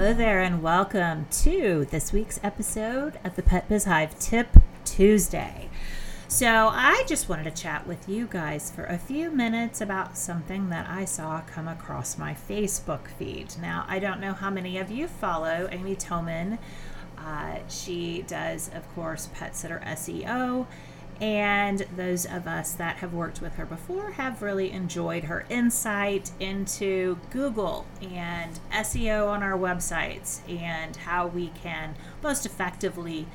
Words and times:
Hello 0.00 0.14
there, 0.14 0.40
and 0.40 0.62
welcome 0.62 1.26
to 1.42 1.86
this 1.90 2.10
week's 2.10 2.40
episode 2.42 3.20
of 3.22 3.36
the 3.36 3.42
Pet 3.42 3.68
Biz 3.68 3.84
Hive 3.84 4.18
Tip 4.18 4.48
Tuesday. 4.82 5.68
So, 6.26 6.70
I 6.72 7.04
just 7.06 7.28
wanted 7.28 7.44
to 7.54 7.62
chat 7.62 7.86
with 7.86 8.08
you 8.08 8.26
guys 8.26 8.70
for 8.70 8.84
a 8.84 8.96
few 8.96 9.30
minutes 9.30 9.82
about 9.82 10.16
something 10.16 10.70
that 10.70 10.88
I 10.88 11.04
saw 11.04 11.42
come 11.42 11.68
across 11.68 12.16
my 12.16 12.32
Facebook 12.32 13.08
feed. 13.08 13.52
Now, 13.60 13.84
I 13.88 13.98
don't 13.98 14.22
know 14.22 14.32
how 14.32 14.48
many 14.48 14.78
of 14.78 14.90
you 14.90 15.06
follow 15.06 15.68
Amy 15.70 15.96
Toman. 15.96 16.58
Uh, 17.18 17.58
she 17.68 18.22
does, 18.22 18.70
of 18.74 18.88
course, 18.94 19.28
Pet 19.34 19.54
Sitter 19.54 19.82
SEO 19.84 20.66
and 21.20 21.80
those 21.96 22.24
of 22.24 22.46
us 22.46 22.72
that 22.72 22.96
have 22.96 23.12
worked 23.12 23.42
with 23.42 23.54
her 23.56 23.66
before 23.66 24.12
have 24.12 24.40
really 24.40 24.70
enjoyed 24.70 25.24
her 25.24 25.44
insight 25.50 26.30
into 26.40 27.18
Google 27.30 27.84
and 28.00 28.58
SEO 28.72 29.28
on 29.28 29.42
our 29.42 29.58
websites 29.58 30.40
and 30.48 30.96
how 30.96 31.26
we 31.26 31.48
can 31.48 31.94
most 32.22 32.46
effectively 32.46 33.26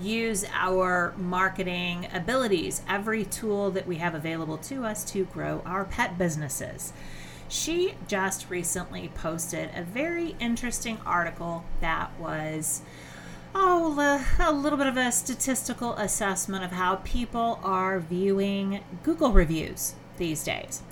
use 0.00 0.44
our 0.52 1.14
marketing 1.16 2.08
abilities, 2.12 2.82
every 2.88 3.24
tool 3.24 3.70
that 3.70 3.86
we 3.86 3.96
have 3.96 4.14
available 4.14 4.58
to 4.58 4.84
us 4.84 5.04
to 5.04 5.24
grow 5.26 5.62
our 5.66 5.84
pet 5.84 6.16
businesses. 6.16 6.92
She 7.48 7.94
just 8.08 8.50
recently 8.50 9.08
posted 9.14 9.70
a 9.74 9.82
very 9.82 10.36
interesting 10.40 10.98
article 11.06 11.64
that 11.80 12.10
was 12.18 12.82
oh, 13.58 14.22
a 14.38 14.52
little 14.52 14.76
bit 14.76 14.86
of 14.86 14.96
a 14.98 15.10
statistical 15.10 15.94
assessment 15.94 16.62
of 16.62 16.72
how 16.72 16.96
people 16.96 17.58
are 17.62 17.98
viewing 17.98 18.84
Google 19.02 19.32
reviews 19.32 19.94
these 20.18 20.44
days. 20.44 20.82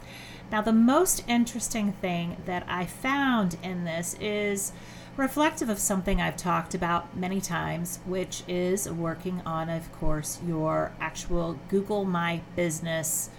Now, 0.50 0.62
the 0.62 0.72
most 0.72 1.22
interesting 1.28 1.92
thing 1.92 2.38
that 2.46 2.64
I 2.66 2.86
found 2.86 3.58
in 3.62 3.84
this 3.84 4.14
is 4.20 4.72
reflective 5.16 5.68
of 5.68 5.78
something 5.78 6.20
I've 6.20 6.36
talked 6.36 6.74
about 6.74 7.16
many 7.16 7.40
times, 7.40 8.00
which 8.06 8.42
is 8.48 8.90
working 8.90 9.42
on, 9.44 9.68
of 9.68 9.92
course, 9.92 10.40
your 10.46 10.92
actual 11.00 11.58
Google 11.68 12.04
My 12.04 12.40
Business 12.56 13.30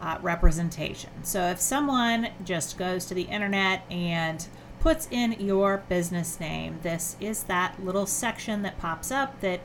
uh, 0.00 0.18
representation. 0.22 1.10
So, 1.24 1.48
if 1.48 1.60
someone 1.60 2.28
just 2.44 2.78
goes 2.78 3.06
to 3.06 3.14
the 3.14 3.22
internet 3.22 3.82
and 3.90 4.46
puts 4.80 5.08
in 5.10 5.32
your 5.32 5.84
business 5.88 6.38
name. 6.40 6.78
This 6.82 7.16
is 7.20 7.44
that 7.44 7.82
little 7.84 8.06
section 8.06 8.62
that 8.62 8.78
pops 8.78 9.10
up 9.10 9.40
that 9.40 9.60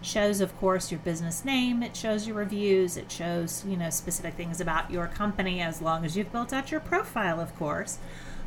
shows 0.00 0.40
of 0.40 0.56
course 0.58 0.90
your 0.90 1.00
business 1.00 1.44
name. 1.44 1.82
It 1.82 1.96
shows 1.96 2.26
your 2.26 2.36
reviews. 2.36 2.96
It 2.96 3.10
shows 3.10 3.64
you 3.66 3.76
know 3.76 3.90
specific 3.90 4.34
things 4.34 4.60
about 4.60 4.90
your 4.90 5.06
company 5.06 5.60
as 5.60 5.82
long 5.82 6.04
as 6.04 6.16
you've 6.16 6.32
built 6.32 6.52
out 6.52 6.70
your 6.70 6.80
profile 6.80 7.40
of 7.40 7.56
course 7.56 7.98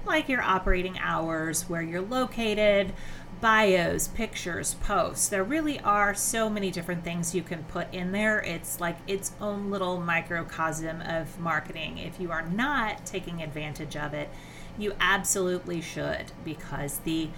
like 0.05 0.27
your 0.27 0.41
operating 0.41 0.97
hours 0.99 1.69
where 1.69 1.81
you're 1.81 2.01
located 2.01 2.93
bios 3.39 4.07
pictures 4.09 4.75
posts. 4.75 5.27
There 5.27 5.43
really 5.43 5.79
are 5.79 6.13
so 6.13 6.49
many 6.49 6.69
different 6.69 7.03
things 7.03 7.33
you 7.33 7.41
can 7.41 7.63
put 7.63 7.91
in 7.91 8.11
there. 8.11 8.39
It's 8.39 8.79
like 8.79 8.97
its 9.07 9.31
own 9.41 9.71
little 9.71 9.99
microcosm 9.99 11.01
of 11.01 11.39
marketing. 11.39 11.97
If 11.97 12.19
you 12.19 12.31
are 12.31 12.47
not 12.47 13.05
taking 13.05 13.41
advantage 13.41 13.95
of 13.95 14.13
it 14.13 14.29
you 14.77 14.93
absolutely 14.99 15.81
should 15.81 16.31
because 16.43 16.99
the 16.99 17.29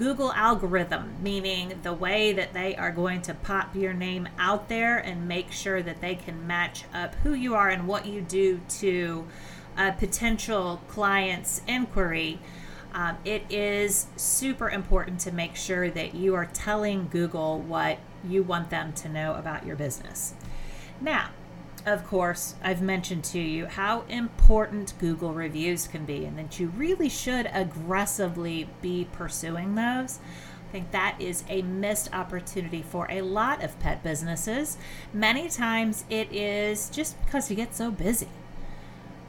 Google 0.00 0.32
algorithm, 0.32 1.16
meaning 1.22 1.78
the 1.82 1.92
way 1.92 2.32
that 2.32 2.54
they 2.54 2.74
are 2.74 2.90
going 2.90 3.20
to 3.20 3.34
pop 3.34 3.76
your 3.76 3.92
name 3.92 4.28
out 4.38 4.70
there 4.70 4.96
and 4.96 5.28
make 5.28 5.52
sure 5.52 5.82
that 5.82 6.00
they 6.00 6.14
can 6.14 6.46
match 6.46 6.84
up 6.94 7.14
who 7.16 7.34
you 7.34 7.54
are 7.54 7.68
and 7.68 7.86
what 7.86 8.06
you 8.06 8.22
do 8.22 8.60
to 8.68 9.26
a 9.76 9.92
potential 9.92 10.80
client's 10.88 11.60
inquiry. 11.66 12.38
Um, 12.94 13.18
it 13.26 13.44
is 13.50 14.06
super 14.16 14.70
important 14.70 15.20
to 15.20 15.32
make 15.32 15.54
sure 15.54 15.90
that 15.90 16.14
you 16.14 16.34
are 16.34 16.46
telling 16.46 17.08
Google 17.08 17.60
what 17.60 17.98
you 18.26 18.42
want 18.42 18.70
them 18.70 18.94
to 18.94 19.08
know 19.08 19.34
about 19.34 19.66
your 19.66 19.76
business. 19.76 20.32
Now, 21.00 21.28
of 21.86 22.06
course, 22.06 22.54
I've 22.62 22.82
mentioned 22.82 23.24
to 23.24 23.40
you 23.40 23.66
how 23.66 24.02
important 24.08 24.94
Google 24.98 25.32
reviews 25.32 25.86
can 25.86 26.04
be 26.04 26.24
and 26.24 26.38
that 26.38 26.58
you 26.60 26.68
really 26.68 27.08
should 27.08 27.50
aggressively 27.52 28.68
be 28.82 29.08
pursuing 29.12 29.74
those. 29.74 30.18
I 30.68 30.72
think 30.72 30.90
that 30.92 31.16
is 31.18 31.42
a 31.48 31.62
missed 31.62 32.14
opportunity 32.14 32.82
for 32.82 33.08
a 33.10 33.22
lot 33.22 33.64
of 33.64 33.78
pet 33.80 34.02
businesses. 34.02 34.78
Many 35.12 35.48
times 35.48 36.04
it 36.08 36.32
is 36.32 36.90
just 36.90 37.22
because 37.24 37.50
you 37.50 37.56
get 37.56 37.74
so 37.74 37.90
busy. 37.90 38.28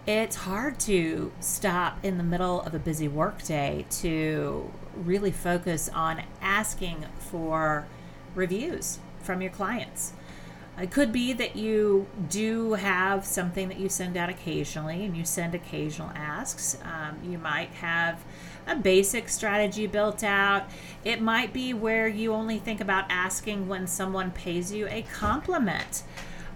It's 0.05 0.35
hard 0.35 0.79
to 0.81 1.31
stop 1.39 2.03
in 2.03 2.17
the 2.17 2.23
middle 2.23 2.61
of 2.61 2.73
a 2.73 2.79
busy 2.79 3.07
workday 3.07 3.85
to 4.01 4.71
really 4.95 5.31
focus 5.31 5.89
on 5.89 6.23
asking 6.41 7.05
for 7.17 7.87
reviews 8.35 8.99
from 9.21 9.41
your 9.41 9.51
clients. 9.51 10.13
It 10.81 10.89
could 10.89 11.11
be 11.11 11.31
that 11.33 11.55
you 11.55 12.07
do 12.27 12.73
have 12.73 13.23
something 13.23 13.67
that 13.67 13.79
you 13.79 13.87
send 13.87 14.17
out 14.17 14.29
occasionally 14.29 15.05
and 15.05 15.15
you 15.15 15.23
send 15.25 15.53
occasional 15.53 16.09
asks. 16.15 16.75
Um, 16.83 17.19
you 17.23 17.37
might 17.37 17.69
have 17.69 18.23
a 18.65 18.75
basic 18.75 19.29
strategy 19.29 19.85
built 19.85 20.23
out. 20.23 20.63
It 21.03 21.21
might 21.21 21.53
be 21.53 21.73
where 21.73 22.07
you 22.07 22.33
only 22.33 22.57
think 22.57 22.81
about 22.81 23.05
asking 23.09 23.67
when 23.67 23.85
someone 23.85 24.31
pays 24.31 24.71
you 24.71 24.87
a 24.87 25.03
compliment. 25.03 26.01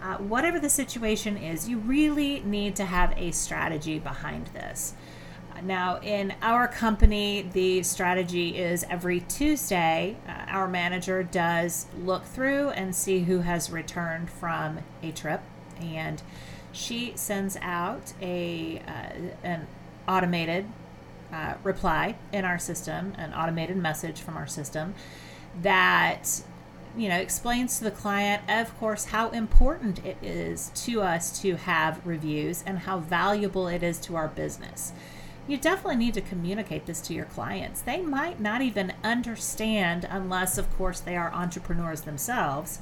Uh, 0.02 0.18
whatever 0.18 0.60
the 0.60 0.70
situation 0.70 1.38
is, 1.38 1.70
you 1.70 1.78
really 1.78 2.40
need 2.42 2.76
to 2.78 2.86
have 2.86 3.14
a 3.18 3.32
strategy 3.32 4.00
behind 4.00 4.48
this. 4.48 4.96
Now, 5.66 6.00
in 6.00 6.36
our 6.44 6.68
company, 6.68 7.42
the 7.42 7.82
strategy 7.82 8.56
is 8.56 8.86
every 8.88 9.22
Tuesday, 9.22 10.16
uh, 10.28 10.46
our 10.48 10.68
manager 10.68 11.24
does 11.24 11.88
look 11.98 12.24
through 12.24 12.70
and 12.70 12.96
see 12.96 13.22
who 13.24 13.40
has 13.40 13.72
returned 13.72 14.30
from 14.30 14.80
a 15.02 15.12
trip, 15.12 15.42
and 15.82 16.22
she 16.72 17.14
sends 17.16 17.58
out 17.62 18.14
a 18.22 18.80
uh, 18.88 19.32
an 19.44 19.68
automated 20.08 20.68
uh, 21.34 21.56
reply 21.64 22.16
in 22.32 22.46
our 22.46 22.60
system, 22.60 23.14
an 23.18 23.34
automated 23.34 23.76
message 23.76 24.22
from 24.22 24.38
our 24.38 24.48
system 24.48 24.94
that 25.64 26.44
you 26.96 27.10
know 27.10 27.18
explains 27.18 27.80
to 27.80 27.84
the 27.84 27.92
client 27.92 28.44
of 28.48 28.78
course 28.78 29.06
how 29.06 29.30
important 29.30 30.06
it 30.06 30.18
is 30.22 30.70
to 30.76 31.02
us 31.02 31.42
to 31.42 31.56
have 31.56 32.06
reviews 32.06 32.64
and 32.68 32.80
how 32.80 33.00
valuable 33.00 33.68
it 33.68 33.82
is 33.82 33.98
to 33.98 34.16
our 34.16 34.28
business 34.28 34.94
you 35.48 35.58
definitely 35.58 35.98
need 35.98 36.14
to 36.16 36.22
communicate 36.22 36.86
this 36.86 37.02
to 37.02 37.14
your 37.14 37.26
clients. 37.26 37.82
They 37.82 38.02
might 38.02 38.40
not 38.40 38.62
even 38.62 38.94
understand, 39.04 40.08
unless, 40.10 40.58
of 40.58 40.76
course, 40.78 41.00
they 41.00 41.16
are 41.16 41.32
entrepreneurs 41.34 42.02
themselves, 42.02 42.80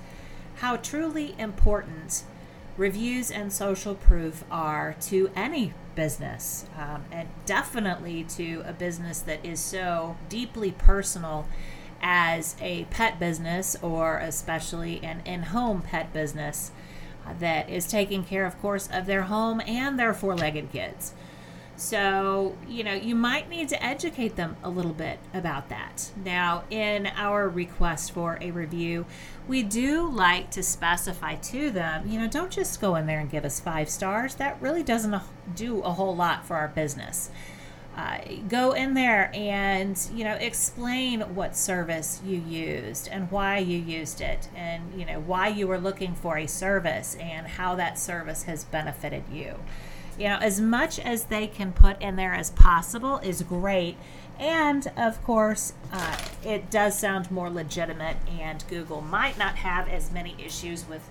how 0.56 0.78
truly 0.78 1.36
important 1.38 2.24
reviews 2.78 3.30
and 3.30 3.52
social 3.52 3.96
proof 3.96 4.44
are 4.50 4.96
to 5.02 5.30
any 5.36 5.74
business, 5.96 6.66
um, 6.78 7.04
and 7.12 7.28
definitely 7.46 8.24
to 8.24 8.64
a 8.66 8.74
business 8.74 9.20
that 9.20 9.46
is 9.46 9.60
so 9.60 10.18
deeply 10.30 10.72
personal 10.72 11.48
as 12.02 12.56
a 12.62 12.86
pet 12.86 13.20
business, 13.20 13.76
or 13.82 14.18
especially 14.18 15.04
an 15.04 15.22
in 15.26 15.44
home 15.44 15.82
pet 15.82 16.12
business 16.14 16.72
uh, 17.26 17.34
that 17.40 17.70
is 17.70 17.88
taking 17.88 18.24
care, 18.24 18.46
of 18.46 18.60
course, 18.62 18.90
of 18.92 19.06
their 19.06 19.24
home 19.24 19.62
and 19.68 20.00
their 20.00 20.14
four 20.14 20.36
legged 20.36 20.72
kids. 20.72 21.14
So, 21.76 22.56
you 22.68 22.84
know, 22.84 22.94
you 22.94 23.16
might 23.16 23.50
need 23.50 23.68
to 23.70 23.84
educate 23.84 24.36
them 24.36 24.56
a 24.64 24.70
little 24.70 24.94
bit 24.94 25.20
about 25.34 25.70
that. 25.70 26.12
Now, 26.24 26.64
in 26.70 27.08
our 27.08 27.50
request 27.50 28.12
for 28.12 28.38
a 28.40 28.52
review, 28.52 29.06
we 29.48 29.64
do 29.64 30.08
like 30.08 30.52
to 30.52 30.64
specify 30.64 31.36
to 31.36 31.72
them, 31.72 32.08
you 32.08 32.20
know, 32.20 32.28
don't 32.28 32.52
just 32.52 32.80
go 32.80 32.96
in 32.96 33.08
there 33.08 33.20
and 33.20 33.30
give 33.30 33.44
us 33.44 33.60
five 33.60 33.90
stars. 33.90 34.36
That 34.36 34.62
really 34.62 34.84
doesn't 34.84 35.20
do 35.56 35.82
a 35.82 35.92
whole 35.92 36.16
lot 36.16 36.46
for 36.46 36.56
our 36.56 36.68
business. 36.68 37.32
Uh, 37.96 38.18
go 38.50 38.72
in 38.72 38.96
there 38.96 39.30
and 39.36 40.10
you 40.16 40.24
know 40.24 40.34
explain 40.34 41.22
what 41.36 41.56
service 41.56 42.20
you 42.26 42.40
used 42.40 43.08
and 43.10 43.30
why 43.30 43.60
you 43.60 43.78
used 43.78 44.20
it 44.20 44.50
and 44.56 45.00
you 45.00 45.06
know 45.06 45.20
why 45.20 45.48
you 45.48 45.68
were 45.68 45.78
looking 45.78 46.16
for 46.16 46.40
a 46.40 46.48
service 46.48 47.16
and 47.20 47.46
how 47.46 47.76
that 47.76 48.00
service 48.00 48.44
has 48.44 48.64
benefited 48.64 49.24
you 49.32 49.54
you 50.18 50.30
know, 50.30 50.38
as 50.38 50.60
much 50.60 51.00
as 51.00 51.26
they 51.26 51.48
can 51.48 51.74
put 51.74 52.02
in 52.02 52.16
there 52.16 52.34
as 52.34 52.50
possible 52.52 53.18
is 53.20 53.42
great. 53.44 53.98
And 54.40 54.92
of 54.98 55.24
course, 55.24 55.74
uh, 55.92 56.18
it 56.44 56.70
does 56.70 56.98
sound 56.98 57.30
more 57.30 57.50
legitimate, 57.50 58.18
and 58.40 58.64
Google 58.68 59.02
might 59.02 59.38
not 59.38 59.58
have 59.58 59.88
as 59.88 60.12
many 60.12 60.36
issues 60.44 60.88
with 60.88 61.08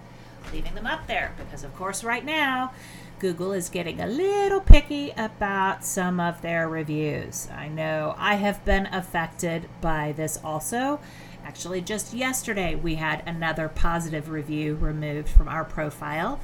leaving 0.52 0.74
them 0.74 0.86
up 0.86 1.06
there 1.06 1.32
because, 1.38 1.62
of 1.62 1.74
course, 1.76 2.02
right 2.02 2.24
now, 2.24 2.72
Google 3.20 3.52
is 3.52 3.68
getting 3.68 4.00
a 4.00 4.06
little 4.06 4.60
picky 4.60 5.12
about 5.16 5.84
some 5.84 6.18
of 6.18 6.42
their 6.42 6.68
reviews. 6.68 7.48
I 7.54 7.68
know 7.68 8.16
I 8.18 8.34
have 8.34 8.64
been 8.64 8.86
affected 8.86 9.68
by 9.80 10.12
this 10.12 10.40
also. 10.42 10.98
Actually, 11.44 11.80
just 11.80 12.12
yesterday, 12.12 12.74
we 12.74 12.96
had 12.96 13.22
another 13.26 13.68
positive 13.68 14.28
review 14.28 14.74
removed 14.74 15.28
from 15.28 15.46
our 15.48 15.64
profile. 15.64 16.40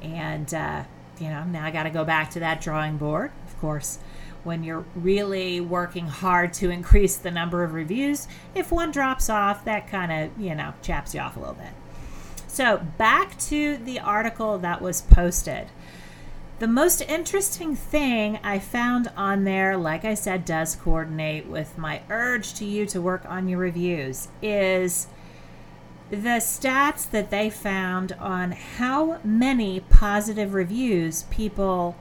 And, 0.00 0.52
uh, 0.54 0.84
you 1.18 1.28
know, 1.28 1.44
now 1.44 1.64
I 1.64 1.70
got 1.70 1.84
to 1.84 1.90
go 1.90 2.04
back 2.04 2.30
to 2.32 2.40
that 2.40 2.60
drawing 2.60 2.96
board. 2.96 3.32
Of 3.46 3.58
course, 3.60 3.98
when 4.44 4.64
you're 4.64 4.84
really 4.94 5.60
working 5.60 6.06
hard 6.06 6.52
to 6.54 6.70
increase 6.70 7.16
the 7.16 7.30
number 7.30 7.62
of 7.62 7.74
reviews, 7.74 8.26
if 8.54 8.72
one 8.72 8.90
drops 8.90 9.30
off, 9.30 9.64
that 9.64 9.88
kind 9.88 10.10
of, 10.12 10.40
you 10.40 10.54
know, 10.54 10.74
chaps 10.82 11.14
you 11.14 11.20
off 11.20 11.36
a 11.36 11.40
little 11.40 11.54
bit. 11.54 11.72
So, 12.48 12.78
back 12.98 13.38
to 13.40 13.78
the 13.78 14.00
article 14.00 14.58
that 14.58 14.82
was 14.82 15.00
posted. 15.00 15.68
The 16.58 16.68
most 16.68 17.00
interesting 17.00 17.74
thing 17.74 18.38
I 18.44 18.58
found 18.58 19.10
on 19.16 19.44
there, 19.44 19.76
like 19.76 20.04
I 20.04 20.14
said, 20.14 20.44
does 20.44 20.76
coordinate 20.76 21.46
with 21.46 21.76
my 21.78 22.02
urge 22.10 22.54
to 22.54 22.64
you 22.64 22.86
to 22.86 23.00
work 23.00 23.24
on 23.26 23.48
your 23.48 23.58
reviews, 23.58 24.28
is 24.40 25.08
the 26.12 26.42
stats 26.42 27.10
that 27.10 27.30
they 27.30 27.48
found 27.48 28.12
on 28.20 28.52
how 28.52 29.18
many 29.24 29.80
positive 29.80 30.52
reviews 30.52 31.22
people 31.30 31.96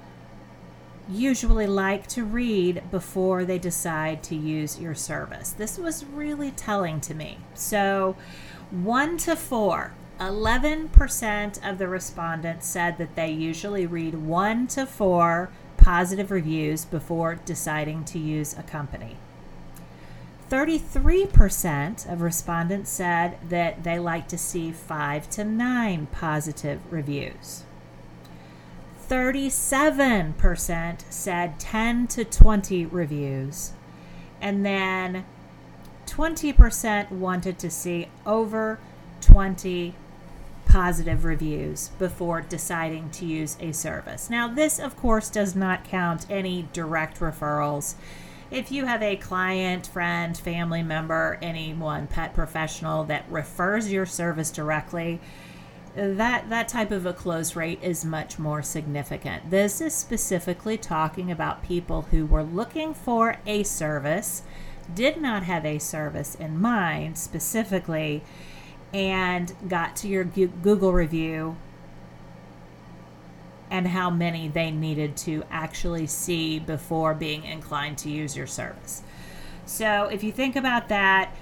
usually 1.10 1.66
like 1.66 2.08
to 2.08 2.26
read 2.26 2.84
before 2.92 3.46
they 3.46 3.58
decide 3.58 4.22
to 4.22 4.36
use 4.36 4.78
your 4.78 4.94
service. 4.94 5.52
This 5.54 5.78
was 5.78 6.04
really 6.04 6.52
telling 6.52 7.00
to 7.00 7.14
me. 7.14 7.38
So, 7.54 8.18
one 8.70 9.18
to 9.20 9.38
four 9.38 9.94
11% 10.20 11.70
of 11.70 11.78
the 11.78 11.88
respondents 11.88 12.68
said 12.68 12.98
that 12.98 13.16
they 13.16 13.32
usually 13.32 13.86
read 13.86 14.14
one 14.14 14.68
to 14.68 14.86
four 14.86 15.52
positive 15.78 16.32
reviews 16.32 16.84
before 16.84 17.36
deciding 17.46 18.04
to 18.04 18.20
use 18.20 18.58
a 18.58 18.64
company. 18.64 19.16
33% 20.52 22.12
of 22.12 22.22
respondents 22.22 22.90
said 22.90 23.38
that 23.48 23.86
they 23.86 23.98
like 23.98 24.28
to 24.28 24.38
see 24.38 24.70
five 24.70 25.30
to 25.30 25.46
nine 25.46 26.08
positive 26.08 26.82
reviews. 26.92 27.64
37% 29.10 31.04
said 31.10 31.58
10 31.58 32.08
to 32.08 32.26
20 32.26 32.86
reviews. 32.86 33.72
And 34.42 34.66
then 34.66 35.24
20% 36.06 37.12
wanted 37.12 37.58
to 37.58 37.70
see 37.70 38.10
over 38.26 38.78
20 39.22 39.96
positive 40.66 41.24
reviews 41.24 41.92
before 41.98 42.42
deciding 42.42 43.10
to 43.12 43.26
use 43.26 43.56
a 43.62 43.72
service. 43.72 44.30
Now, 44.30 44.50
this, 44.50 44.80
of 44.80 44.98
course, 44.98 45.30
does 45.30 45.56
not 45.56 45.86
count 45.86 46.26
any 46.30 46.68
direct 46.74 47.22
referrals. 47.22 47.96
If 48.52 48.70
you 48.70 48.86
have 48.86 49.02
a 49.02 49.16
client, 49.16 49.88
friend, 49.88 50.38
family 50.38 50.84
member, 50.84 51.40
anyone, 51.42 52.08
pet 52.08 52.34
professional 52.34 53.06
that 53.06 53.24
refers 53.30 53.90
your 53.90 54.06
service 54.06 54.52
directly, 54.52 55.22
that 55.96 56.50
that 56.50 56.68
type 56.68 56.92
of 56.92 57.06
a 57.06 57.14
close 57.14 57.56
rate 57.56 57.80
is 57.82 58.04
much 58.04 58.38
more 58.38 58.62
significant. 58.62 59.52
This 59.52 59.80
is 59.80 59.96
specifically 59.96 60.78
talking 60.78 61.32
about 61.32 61.64
people 61.64 62.04
who 62.12 62.26
were 62.26 62.44
looking 62.44 62.94
for 62.94 63.38
a 63.46 63.64
service, 63.64 64.44
did 64.94 65.22
not 65.22 65.44
have 65.44 65.66
a 65.66 65.80
service 65.80 66.36
in 66.36 66.60
mind 66.60 67.18
specifically, 67.18 68.22
and 68.94 69.54
got 69.70 69.96
to 69.96 70.10
your 70.10 70.26
Google 70.26 70.92
review 70.92 71.56
and 73.72 73.88
how 73.88 74.12
many 74.12 74.48
they 74.48 74.70
needed 74.70 75.18
to 75.18 75.44
actually 75.50 76.06
see 76.06 76.60
before 76.60 77.16
being 77.16 77.44
inclined 77.46 77.98
to 77.98 78.12
use 78.12 78.38
your 78.38 78.46
service. 78.46 79.02
So, 79.66 80.10
if 80.12 80.24
you 80.24 80.32
think 80.32 80.56
about 80.56 80.90
that, 80.90 81.34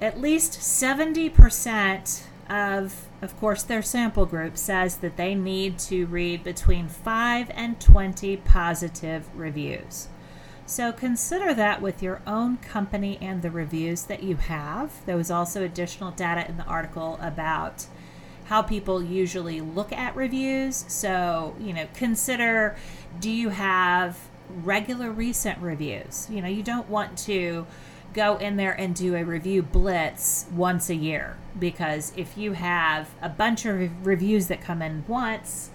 at 0.00 0.20
least 0.20 0.52
70% 0.52 2.24
of 2.50 3.08
of 3.22 3.38
course 3.38 3.62
their 3.62 3.82
sample 3.82 4.26
group 4.26 4.58
says 4.58 4.96
that 4.96 5.16
they 5.16 5.34
need 5.34 5.78
to 5.78 6.06
read 6.06 6.42
between 6.42 6.88
5 6.88 7.50
and 7.54 7.80
20 7.80 8.36
positive 8.38 9.24
reviews. 9.34 10.08
So 10.66 10.92
consider 10.92 11.54
that 11.54 11.80
with 11.80 12.02
your 12.02 12.20
own 12.26 12.56
company 12.58 13.18
and 13.20 13.42
the 13.42 13.50
reviews 13.50 14.04
that 14.04 14.22
you 14.22 14.36
have. 14.36 15.04
There 15.06 15.16
was 15.16 15.30
also 15.30 15.64
additional 15.64 16.10
data 16.10 16.48
in 16.48 16.56
the 16.56 16.64
article 16.64 17.18
about 17.20 17.86
how 18.44 18.62
people 18.62 19.02
usually 19.02 19.60
look 19.60 19.92
at 19.92 20.14
reviews. 20.16 20.84
So, 20.88 21.54
you 21.60 21.72
know, 21.72 21.86
consider 21.94 22.76
do 23.20 23.30
you 23.30 23.50
have 23.50 24.18
regular 24.48 25.10
recent 25.10 25.58
reviews? 25.60 26.28
You 26.30 26.42
know, 26.42 26.48
you 26.48 26.62
don't 26.62 26.88
want 26.88 27.16
to 27.18 27.66
go 28.12 28.36
in 28.36 28.56
there 28.56 28.72
and 28.72 28.94
do 28.94 29.14
a 29.14 29.24
review 29.24 29.62
blitz 29.62 30.46
once 30.52 30.90
a 30.90 30.94
year 30.94 31.38
because 31.58 32.12
if 32.16 32.36
you 32.36 32.52
have 32.52 33.08
a 33.22 33.28
bunch 33.28 33.64
of 33.64 34.06
reviews 34.06 34.48
that 34.48 34.60
come 34.60 34.82
in 34.82 35.04
once 35.08 35.70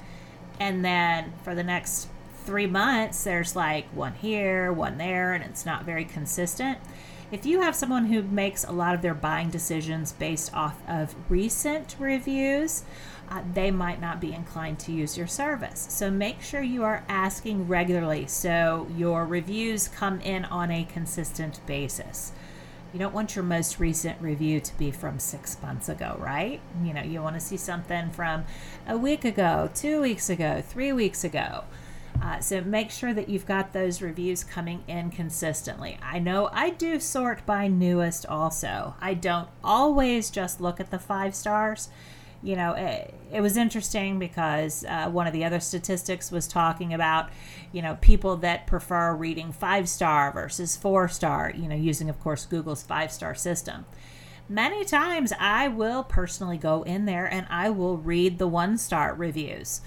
and 0.60 0.84
then 0.86 1.34
for 1.44 1.56
the 1.56 1.64
next 1.64 2.08
three 2.46 2.68
months, 2.68 3.24
there's 3.24 3.56
like 3.56 3.86
one 3.94 4.14
here, 4.14 4.72
one 4.72 4.98
there, 4.98 5.34
and 5.34 5.44
it's 5.44 5.66
not 5.66 5.84
very 5.84 6.06
consistent. 6.06 6.78
If 7.30 7.46
you 7.46 7.60
have 7.60 7.76
someone 7.76 8.06
who 8.06 8.22
makes 8.24 8.64
a 8.64 8.72
lot 8.72 8.96
of 8.96 9.02
their 9.02 9.14
buying 9.14 9.50
decisions 9.50 10.14
based 10.14 10.54
off 10.54 10.82
of 10.88 11.14
recent 11.28 11.98
reviews, 12.00 12.86
uh, 13.30 13.42
they 13.54 13.70
might 13.70 14.00
not 14.00 14.22
be 14.22 14.32
inclined 14.32 14.80
to 14.80 14.94
use 14.94 15.18
your 15.18 15.28
service. 15.28 15.88
So 15.90 16.10
make 16.10 16.42
sure 16.42 16.62
you 16.62 16.86
are 16.86 17.04
asking 17.10 17.68
regularly 17.68 18.28
so 18.28 18.88
your 18.96 19.26
reviews 19.26 19.90
come 19.90 20.22
in 20.22 20.46
on 20.46 20.72
a 20.72 20.86
consistent 20.86 21.60
basis. 21.66 22.32
You 22.94 23.00
don't 23.00 23.14
want 23.14 23.36
your 23.36 23.44
most 23.44 23.78
recent 23.78 24.22
review 24.22 24.62
to 24.62 24.78
be 24.78 24.92
from 24.92 25.20
six 25.20 25.62
months 25.62 25.90
ago, 25.90 26.16
right? 26.22 26.62
You 26.82 26.94
know, 26.94 27.04
you 27.04 27.22
want 27.22 27.36
to 27.36 27.42
see 27.42 27.58
something 27.58 28.10
from 28.12 28.46
a 28.88 28.98
week 28.98 29.26
ago, 29.26 29.70
two 29.76 30.02
weeks 30.02 30.30
ago, 30.30 30.64
three 30.66 30.94
weeks 30.94 31.26
ago. 31.26 31.66
Uh, 32.28 32.42
so 32.42 32.60
make 32.60 32.92
sure 32.92 33.14
that 33.14 33.30
you've 33.30 33.46
got 33.46 33.72
those 33.72 34.02
reviews 34.02 34.44
coming 34.44 34.84
in 34.86 35.10
consistently. 35.10 35.98
I 36.04 36.20
know 36.20 36.50
I 36.52 36.72
do 36.72 37.00
sort 37.00 37.46
by 37.46 37.70
newest 37.70 38.26
also. 38.26 38.96
I 39.00 39.14
don't 39.14 39.48
always 39.64 40.30
just 40.30 40.60
look 40.60 40.82
at 40.82 40.92
the 40.92 41.00
five 41.00 41.34
stars. 41.34 41.88
You 42.44 42.58
know, 42.58 42.74
it, 42.74 43.14
it 43.32 43.40
was 43.40 43.56
interesting 43.56 44.20
because 44.20 44.84
uh, 44.84 45.10
one 45.10 45.26
of 45.26 45.32
the 45.32 45.46
other 45.46 45.62
statistics 45.62 46.30
was 46.30 46.50
talking 46.50 46.94
about, 46.94 47.30
you 47.72 47.82
know, 47.82 47.98
people 48.02 48.36
that 48.38 48.68
prefer 48.68 49.16
reading 49.16 49.54
five 49.54 49.88
star 49.88 50.34
versus 50.34 50.76
four 50.76 51.08
star, 51.08 51.54
you 51.56 51.70
know, 51.70 51.76
using, 51.76 52.10
of 52.10 52.20
course, 52.20 52.46
Google's 52.46 52.84
five 52.84 53.10
star 53.10 53.36
system 53.36 53.86
many 54.50 54.86
times 54.86 55.34
I 55.38 55.68
will 55.68 56.06
personally 56.06 56.58
go 56.58 56.84
in 56.84 57.04
there 57.04 57.26
and 57.26 57.46
I 57.50 57.70
will 57.70 57.98
read 57.98 58.38
the 58.38 58.48
one 58.48 58.78
star 58.78 59.14
reviews 59.14 59.82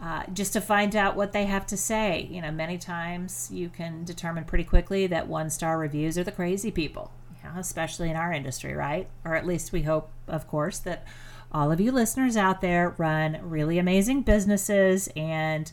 uh, 0.00 0.24
just 0.32 0.52
to 0.52 0.60
find 0.60 0.94
out 0.94 1.16
what 1.16 1.32
they 1.32 1.46
have 1.46 1.66
to 1.66 1.76
say. 1.76 2.28
You 2.30 2.42
know, 2.42 2.50
many 2.50 2.78
times 2.78 3.48
you 3.52 3.68
can 3.68 4.04
determine 4.04 4.44
pretty 4.44 4.64
quickly 4.64 5.06
that 5.06 5.28
one 5.28 5.50
star 5.50 5.78
reviews 5.78 6.18
are 6.18 6.24
the 6.24 6.32
crazy 6.32 6.70
people, 6.70 7.12
you 7.30 7.48
know, 7.48 7.58
especially 7.58 8.10
in 8.10 8.16
our 8.16 8.32
industry, 8.32 8.74
right? 8.74 9.08
Or 9.24 9.34
at 9.34 9.46
least 9.46 9.72
we 9.72 9.82
hope, 9.82 10.10
of 10.28 10.46
course, 10.46 10.78
that 10.80 11.04
all 11.50 11.72
of 11.72 11.80
you 11.80 11.92
listeners 11.92 12.36
out 12.36 12.60
there 12.60 12.94
run 12.98 13.38
really 13.42 13.78
amazing 13.78 14.22
businesses 14.22 15.08
and 15.16 15.72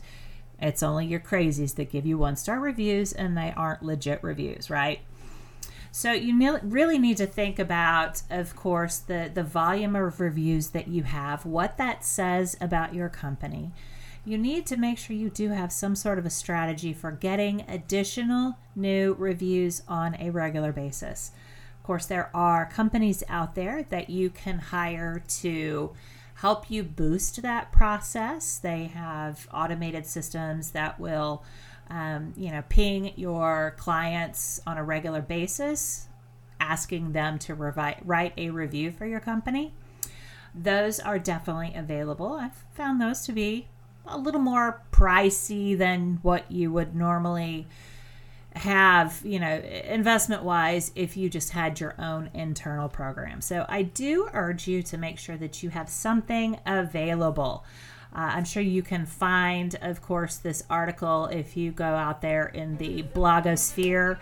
it's 0.60 0.82
only 0.82 1.06
your 1.06 1.20
crazies 1.20 1.74
that 1.74 1.90
give 1.90 2.06
you 2.06 2.16
one 2.16 2.36
star 2.36 2.60
reviews 2.60 3.12
and 3.12 3.36
they 3.36 3.52
aren't 3.56 3.82
legit 3.82 4.22
reviews, 4.22 4.70
right? 4.70 5.00
So 5.90 6.12
you 6.12 6.58
really 6.62 6.98
need 6.98 7.18
to 7.18 7.26
think 7.26 7.58
about, 7.58 8.22
of 8.30 8.56
course, 8.56 8.98
the, 8.98 9.30
the 9.32 9.44
volume 9.44 9.94
of 9.94 10.18
reviews 10.18 10.70
that 10.70 10.88
you 10.88 11.04
have, 11.04 11.44
what 11.44 11.76
that 11.76 12.04
says 12.04 12.56
about 12.60 12.94
your 12.94 13.08
company 13.08 13.72
you 14.24 14.38
need 14.38 14.66
to 14.66 14.76
make 14.76 14.98
sure 14.98 15.14
you 15.14 15.28
do 15.28 15.50
have 15.50 15.72
some 15.72 15.94
sort 15.94 16.18
of 16.18 16.24
a 16.24 16.30
strategy 16.30 16.92
for 16.92 17.10
getting 17.10 17.64
additional 17.68 18.56
new 18.74 19.14
reviews 19.18 19.82
on 19.86 20.16
a 20.18 20.30
regular 20.30 20.72
basis. 20.72 21.32
Of 21.78 21.86
course, 21.86 22.06
there 22.06 22.30
are 22.34 22.64
companies 22.64 23.22
out 23.28 23.54
there 23.54 23.82
that 23.90 24.08
you 24.08 24.30
can 24.30 24.58
hire 24.58 25.22
to 25.40 25.92
help 26.36 26.70
you 26.70 26.82
boost 26.82 27.42
that 27.42 27.70
process. 27.72 28.58
They 28.58 28.84
have 28.84 29.46
automated 29.52 30.06
systems 30.06 30.70
that 30.70 30.98
will, 30.98 31.44
um, 31.90 32.32
you 32.36 32.50
know, 32.50 32.64
ping 32.68 33.12
your 33.16 33.74
clients 33.76 34.60
on 34.66 34.78
a 34.78 34.84
regular 34.84 35.20
basis, 35.20 36.08
asking 36.58 37.12
them 37.12 37.38
to 37.40 37.54
revi- 37.54 38.00
write 38.02 38.32
a 38.38 38.48
review 38.48 38.90
for 38.90 39.04
your 39.04 39.20
company. 39.20 39.74
Those 40.54 41.00
are 41.00 41.18
definitely 41.18 41.72
available. 41.74 42.34
I've 42.34 42.64
found 42.72 43.00
those 43.00 43.26
to 43.26 43.32
be 43.32 43.68
a 44.06 44.18
little 44.18 44.40
more 44.40 44.82
pricey 44.92 45.76
than 45.76 46.18
what 46.22 46.50
you 46.50 46.72
would 46.72 46.94
normally 46.94 47.66
have, 48.56 49.20
you 49.24 49.40
know, 49.40 49.56
investment 49.56 50.42
wise, 50.44 50.92
if 50.94 51.16
you 51.16 51.28
just 51.28 51.50
had 51.50 51.80
your 51.80 51.94
own 51.98 52.30
internal 52.34 52.88
program. 52.88 53.40
So 53.40 53.66
I 53.68 53.82
do 53.82 54.28
urge 54.32 54.68
you 54.68 54.82
to 54.84 54.96
make 54.96 55.18
sure 55.18 55.36
that 55.36 55.62
you 55.62 55.70
have 55.70 55.88
something 55.88 56.58
available. 56.64 57.64
Uh, 58.14 58.30
I'm 58.34 58.44
sure 58.44 58.62
you 58.62 58.82
can 58.82 59.06
find, 59.06 59.76
of 59.82 60.00
course, 60.00 60.36
this 60.36 60.62
article 60.70 61.26
if 61.26 61.56
you 61.56 61.72
go 61.72 61.84
out 61.84 62.20
there 62.20 62.46
in 62.46 62.76
the 62.76 63.02
blogosphere 63.02 64.18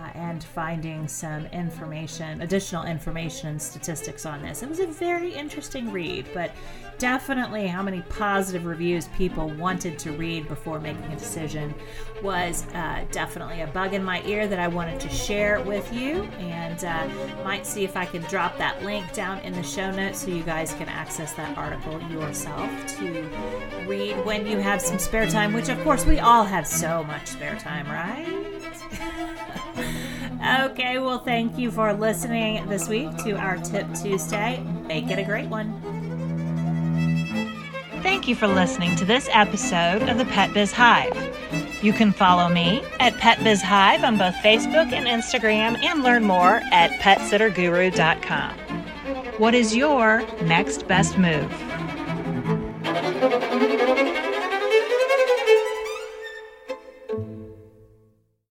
uh, 0.00 0.10
and 0.14 0.42
finding 0.42 1.06
some 1.08 1.46
information, 1.46 2.40
additional 2.40 2.84
information 2.84 3.48
and 3.48 3.60
statistics 3.60 4.24
on 4.24 4.42
this. 4.42 4.62
It 4.62 4.68
was 4.68 4.80
a 4.80 4.86
very 4.86 5.32
interesting 5.34 5.90
read, 5.90 6.26
but 6.32 6.52
definitely 6.98 7.66
how 7.66 7.82
many 7.82 8.02
positive 8.02 8.66
reviews 8.66 9.08
people 9.08 9.48
wanted 9.50 9.98
to 9.98 10.12
read 10.12 10.46
before 10.48 10.78
making 10.80 11.04
a 11.04 11.16
decision 11.16 11.74
was 12.22 12.66
uh, 12.74 13.04
definitely 13.10 13.62
a 13.62 13.66
bug 13.68 13.94
in 13.94 14.04
my 14.04 14.22
ear 14.24 14.46
that 14.46 14.58
I 14.58 14.68
wanted 14.68 15.00
to 15.00 15.08
share 15.08 15.60
with 15.62 15.92
you. 15.92 16.22
And 16.38 16.84
uh, 16.84 17.08
might 17.42 17.66
see 17.66 17.84
if 17.84 17.96
I 17.96 18.04
can 18.04 18.22
drop 18.22 18.56
that 18.58 18.82
link 18.82 19.12
down 19.12 19.38
in 19.40 19.52
the 19.52 19.62
show 19.62 19.90
notes 19.90 20.20
so 20.20 20.28
you 20.28 20.42
guys 20.42 20.74
can 20.74 20.88
access 20.88 21.32
that 21.34 21.56
article 21.56 22.00
yourself 22.10 22.70
to 22.98 23.28
read 23.86 24.24
when 24.24 24.46
you 24.46 24.58
have 24.58 24.80
some 24.80 24.98
spare 24.98 25.28
time, 25.28 25.52
which 25.52 25.68
of 25.68 25.82
course 25.82 26.04
we 26.04 26.18
all 26.18 26.44
have 26.44 26.66
so 26.66 27.02
much 27.04 27.28
spare 27.28 27.58
time, 27.58 27.86
right? 27.86 28.49
Okay, 30.50 30.98
well, 30.98 31.18
thank 31.18 31.58
you 31.58 31.70
for 31.70 31.92
listening 31.92 32.66
this 32.68 32.88
week 32.88 33.16
to 33.18 33.32
our 33.32 33.56
Tip 33.58 33.86
Tuesday. 33.94 34.62
Make 34.86 35.10
it 35.10 35.18
a 35.18 35.24
great 35.24 35.48
one. 35.48 35.80
Thank 38.02 38.26
you 38.26 38.34
for 38.34 38.48
listening 38.48 38.96
to 38.96 39.04
this 39.04 39.28
episode 39.32 40.08
of 40.08 40.18
the 40.18 40.24
Pet 40.24 40.52
Biz 40.54 40.72
Hive. 40.72 41.14
You 41.82 41.92
can 41.92 42.12
follow 42.12 42.48
me 42.48 42.82
at 42.98 43.14
Pet 43.18 43.42
Biz 43.44 43.62
Hive 43.62 44.04
on 44.04 44.18
both 44.18 44.34
Facebook 44.36 44.92
and 44.92 45.06
Instagram 45.06 45.82
and 45.82 46.02
learn 46.02 46.24
more 46.24 46.60
at 46.72 46.90
petsitterguru.com. 47.00 48.54
What 49.38 49.54
is 49.54 49.76
your 49.76 50.22
next 50.42 50.88
best 50.88 51.18
move? 51.18 51.69